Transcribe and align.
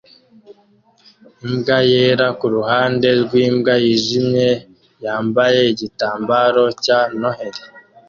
Imbwa 1.45 1.77
yera 1.91 2.27
kuruhande 2.39 3.07
rwimbwa 3.21 3.73
yijimye 3.83 4.49
yambaye 5.03 5.59
igitambaro 5.71 6.63
cya 6.83 6.99
Noheri 7.19 7.61